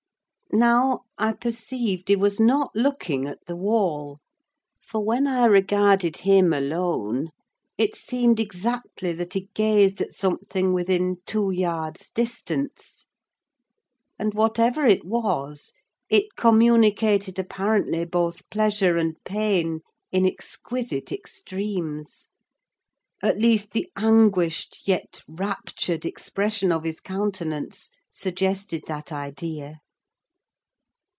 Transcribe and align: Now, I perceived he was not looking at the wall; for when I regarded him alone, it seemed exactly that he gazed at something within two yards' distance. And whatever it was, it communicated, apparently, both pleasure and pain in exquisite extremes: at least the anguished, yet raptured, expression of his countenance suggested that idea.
Now, 0.53 1.03
I 1.17 1.31
perceived 1.31 2.09
he 2.09 2.17
was 2.17 2.37
not 2.37 2.75
looking 2.75 3.25
at 3.25 3.37
the 3.47 3.55
wall; 3.55 4.19
for 4.81 4.99
when 4.99 5.25
I 5.25 5.45
regarded 5.45 6.17
him 6.17 6.51
alone, 6.51 7.29
it 7.77 7.95
seemed 7.95 8.37
exactly 8.37 9.13
that 9.13 9.31
he 9.33 9.47
gazed 9.53 10.01
at 10.01 10.13
something 10.13 10.73
within 10.73 11.21
two 11.25 11.51
yards' 11.51 12.09
distance. 12.09 13.05
And 14.19 14.33
whatever 14.33 14.85
it 14.85 15.05
was, 15.05 15.71
it 16.09 16.35
communicated, 16.35 17.39
apparently, 17.39 18.03
both 18.03 18.49
pleasure 18.49 18.97
and 18.97 19.15
pain 19.23 19.79
in 20.11 20.25
exquisite 20.25 21.13
extremes: 21.13 22.27
at 23.23 23.37
least 23.37 23.71
the 23.71 23.89
anguished, 23.95 24.81
yet 24.85 25.21
raptured, 25.29 26.03
expression 26.05 26.73
of 26.73 26.83
his 26.83 26.99
countenance 26.99 27.89
suggested 28.11 28.83
that 28.87 29.13
idea. 29.13 29.79